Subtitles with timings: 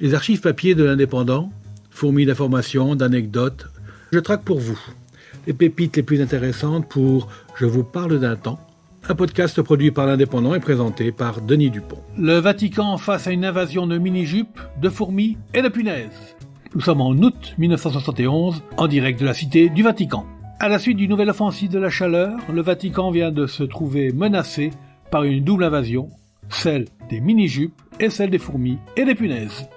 [0.00, 1.50] Les archives papier de l'indépendant,
[1.90, 3.66] fourmis d'informations, d'anecdotes,
[4.12, 4.80] je traque pour vous
[5.46, 8.58] les pépites les plus intéressantes pour Je vous parle d'un temps,
[9.10, 11.98] un podcast produit par l'indépendant et présenté par Denis Dupont.
[12.16, 16.34] Le Vatican face à une invasion de mini-jupes, de fourmis et de punaises.
[16.74, 20.24] Nous sommes en août 1971, en direct de la cité du Vatican.
[20.60, 24.12] À la suite d'une nouvelle offensive de la chaleur, le Vatican vient de se trouver
[24.12, 24.70] menacé
[25.10, 26.08] par une double invasion,
[26.48, 29.68] celle des mini-jupes et celle des fourmis et des punaises.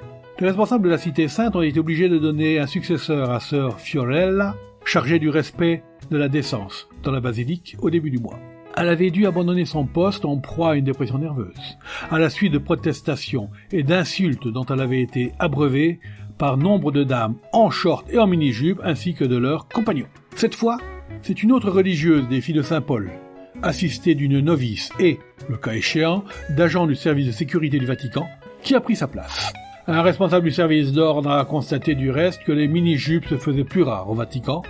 [0.43, 3.79] Les responsables de la cité sainte ont été obligés de donner un successeur à sœur
[3.79, 8.38] Fiorella, chargée du respect de la décence dans la basilique au début du mois.
[8.75, 11.77] Elle avait dû abandonner son poste en proie à une dépression nerveuse,
[12.11, 16.02] à la suite de protestations et d'insultes dont elle avait été abreuvée
[16.38, 20.09] par nombre de dames en short et en mini-jupe ainsi que de leurs compagnons.
[20.35, 20.77] Cette fois,
[21.21, 23.11] c'est une autre religieuse des filles de Saint Paul,
[23.61, 28.27] assistée d'une novice et, le cas échéant, d'agents du service de sécurité du Vatican,
[28.61, 29.53] qui a pris sa place.
[29.85, 33.83] Un responsable du service d'ordre a constaté du reste que les mini-jupes se faisaient plus
[33.83, 34.61] rares au Vatican.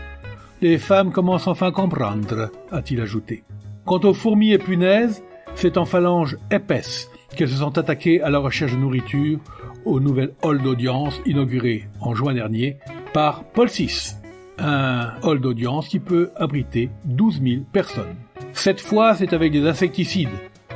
[0.62, 3.44] Les femmes commencent enfin à comprendre, a-t-il ajouté.
[3.86, 5.24] Quant aux fourmis et punaises,
[5.54, 9.40] c'est en phalange épaisse qu'elles se sont attaquées à la recherche de nourriture
[9.86, 12.80] au nouvel hall d'audience inauguré en juin dernier
[13.14, 14.16] par Paul VI
[14.58, 18.16] un hall d'audience qui peut abriter 12 000 personnes.
[18.54, 20.30] Cette fois, c'est avec des insecticides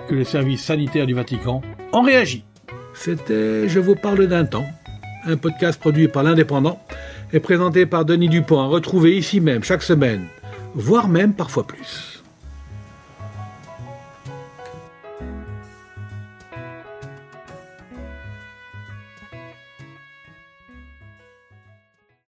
[0.07, 1.61] que les services sanitaires du Vatican
[1.93, 2.43] ont réagi.
[2.99, 4.65] C'était Je vous parle d'un temps,
[5.25, 6.81] un podcast produit par l'Indépendant
[7.31, 10.25] et présenté par Denis Dupont à retrouver ici même chaque semaine,
[10.73, 12.16] voire même parfois plus.